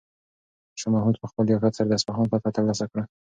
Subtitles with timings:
[0.79, 3.03] شاه محمود په خپل لیاقت سره د اصفهان فتحه ترلاسه کړه.